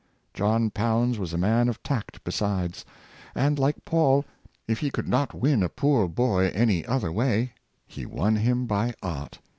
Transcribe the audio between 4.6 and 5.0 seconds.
if he